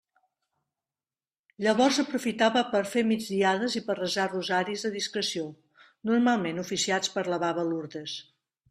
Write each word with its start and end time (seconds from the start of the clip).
Llavors 1.65 1.99
aprofitava 2.03 2.63
per 2.71 2.81
a 2.85 2.89
fer 2.95 3.03
migdiada 3.11 3.71
i 3.81 3.85
per 3.91 3.95
a 3.99 3.99
resar 4.01 4.27
rosaris 4.33 4.89
a 4.91 4.93
discreció, 4.99 5.45
normalment 6.13 6.65
oficiats 6.67 7.17
per 7.19 7.31
la 7.33 7.43
baba 7.47 7.71
Lourdes. 7.73 8.21